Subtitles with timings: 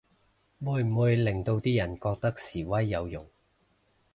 [0.65, 3.29] 會唔會令到啲人覺得示威有用